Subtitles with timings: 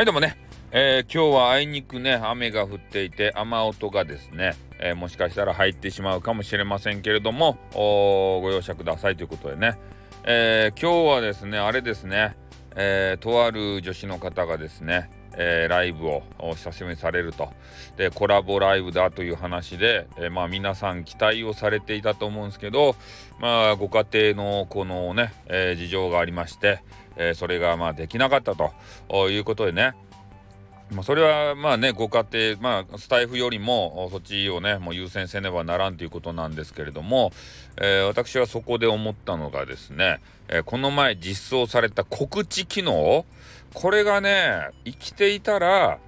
[0.00, 0.38] はいどうもね、
[0.72, 9.78] えー、今日はあいにくね雨が降っていて雨音がですね、えー、もしかしたら入ってしまうかもしれませんけれどもご容赦くださいということでね、
[10.24, 12.34] えー、今日はですねあれですね、
[12.76, 16.22] えとある女子の方がですねえー、ライブを
[16.54, 17.52] 久しぶりにされると。
[17.96, 22.96] でコラボライブだという話で、えー、まあ皆さん期待をされていたと思うんですけど
[23.38, 26.82] まあご家庭のこのね、えー、事情がありまして、
[27.16, 29.94] えそれがまあできなかったということでね。
[30.92, 37.32] まあ、それはまあねご家庭まあスタイフよりもそっちをねもう優先せねばならんということなんですけれども、
[37.80, 43.24] えー、私はそこで思ったのがですね、えー、この前実装された告知機能
[43.72, 45.98] これがね生きていたら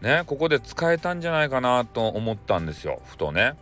[0.00, 3.54] ねここで使えたんじゃないかなと思ったんですよふとね。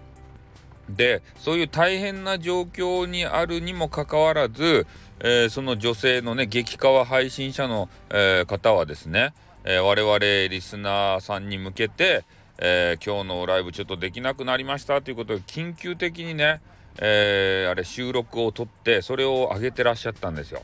[0.89, 4.87] でそういう大変な状況にあるにもかかわらず、
[5.21, 9.33] えー、その女性のね激化配信者の、えー、方はですね、
[9.65, 12.25] えー、我々リスナーさんに向けて、
[12.59, 16.61] え今日のライブちょっとできなくなりましたということで緊急的にね、
[17.01, 20.63] えあれ収録を撮ってそれを上げてらっしゃったんですよ。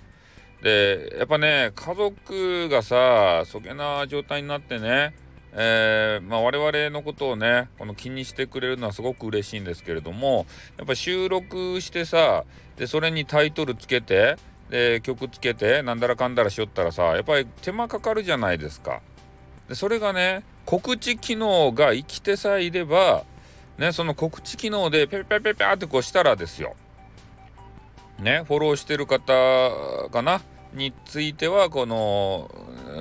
[0.63, 5.15] でやっぱね家族がさそげな状態になってね
[5.53, 10.47] えー、まあ、我々のことをねこの気にしてくれるのはすごく嬉しいんですけれども
[10.79, 12.45] やっぱ収録してさ
[12.77, 14.37] でそれにタイトルつけて
[14.71, 19.01] で曲つけてなんだらかんだらしよったらさやっぱり手間かかるじゃないですか。
[19.69, 23.25] でそれがね告知機能が生きてさえいれば
[23.79, 26.77] ねその告知機能でペペペペってこうしたらですよ
[28.21, 29.23] ね、フォローしてる方
[30.11, 30.43] かな
[30.75, 32.51] についてはこの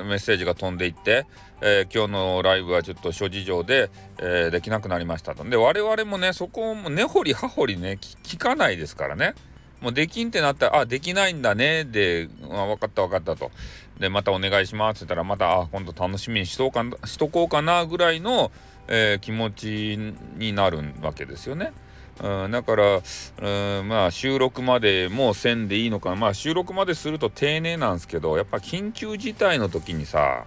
[0.05, 1.25] メッセージが飛んでいって、
[1.61, 5.43] えー、今日のライブはちょっと諸事情で、えー、できなくなりましたと。
[5.43, 9.33] で我々もねそこも根掘り葉掘りね聞かないですからね。
[9.81, 13.49] もうできんってなったら、あ、できないんだね、で、あ、分かった分かったと。
[13.97, 18.51] で、またお願いしますって言ったら、また、あ、今度楽しみにしとかしとこうかなぐらいの、
[18.89, 19.97] えー、気持ち
[20.35, 21.71] になるわけですよね。
[22.21, 30.45] うん、だから、うん、まあ収録までもうせんでいいのかなまあ収録まですると丁寧なんですけどやっぱ緊急事態の時にさ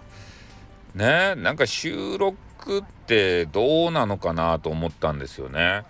[0.94, 5.84] ねなんか収録ってどうなのかなと思ったんですよね。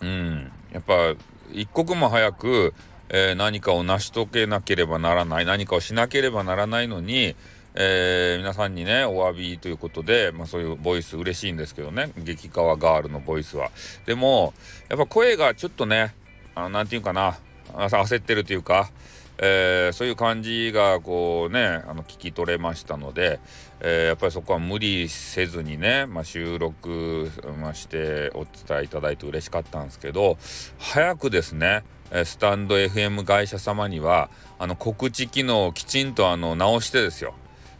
[0.00, 1.14] うん、やっぱ
[1.52, 2.74] 一刻も早く、
[3.08, 7.36] えー、何かを成し遂げなければならない何かをしなければならないのに
[7.74, 12.12] えー、皆さんにねお詫びということで、まあ、そういうボイス嬉しいんですけどね。
[12.18, 13.70] 激川ガールのボイスは。
[14.06, 14.52] でも
[14.88, 16.14] やっぱ声がちょっとね
[16.54, 17.38] 何て言うかな
[17.72, 18.90] 焦ってるというか、
[19.38, 23.40] えー、そういう感じがこうねあの聞き取れましたので、
[23.80, 30.36] えー、やっぱりそこは無理せずにね、まあ、収録、ましてお伝えいただいて嬉しかったんですけど
[30.78, 31.84] 早くですね
[32.24, 34.28] スタンド FM 会社様には
[34.58, 37.34] あの告知機能をきちんとあの直してですよ。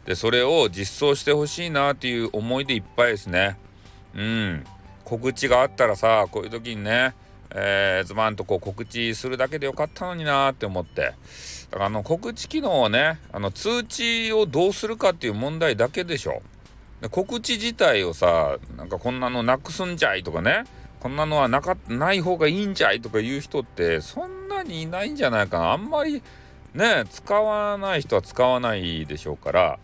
[0.07, 3.57] でそれを実装してほしいなっていう思いでいっぱいですね。
[4.15, 4.65] うん。
[5.05, 7.15] 告知があったらさこういう時にね
[7.55, 11.13] えー、ズバンとこう告知するだけでよかったのになーって思って。
[11.71, 16.43] だからあの告知機能をねあの通知をどうするかっていう問題だけでしょ。
[17.01, 20.65] で告知自体をさなんかこんなのなくすんじゃいとかね。
[21.01, 25.73] こんなのはなかない方がいいんじゃいとか言う人ってそんなにいないんじゃないかな。
[25.73, 26.23] あんまり
[26.75, 29.79] ね使わない人は使わないでしょうから、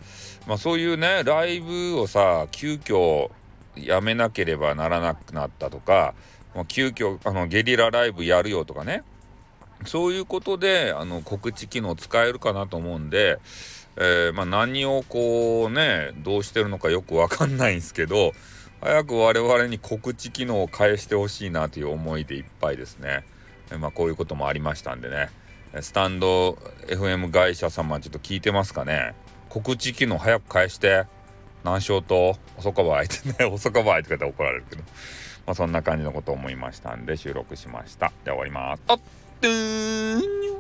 [0.47, 3.31] まあ、そういうねライブをさ急遽
[3.77, 6.15] やめなければならなくなったとか、
[6.55, 9.05] まあ、急遽あのゲリラライブやるよとかね
[9.87, 13.39] そういうことであの告知機能使えるかなと思うんで、
[13.97, 18.33] えー、まあ、何をこうねどうしてるのかよくわかんないんですけど
[18.81, 23.25] 早く我々に告知機能を返してほしいなという思いでいっぱいですね。
[23.81, 25.31] まあ、こういうこともありましたんでね。
[25.81, 26.53] スタンド
[26.89, 29.15] FM 会社様ちょっと聞いてますかね？
[29.49, 31.07] 告知機能早く返して。
[31.65, 32.37] 何しようと？
[32.57, 33.45] 遅かばいってね。
[33.51, 34.83] 遅かばいって方怒られるけど。
[35.47, 38.13] まあそんな感じのことを思いましたんで収録しました。
[38.25, 40.58] じゃあ終わります。